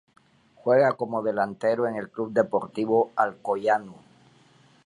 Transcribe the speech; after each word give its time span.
Juega 0.55 0.93
como 0.93 1.21
delantero 1.21 1.85
en 1.87 1.95
el 1.95 2.09
Club 2.09 2.33
Deportivo 2.33 3.11
Alcoyano. 3.15 3.97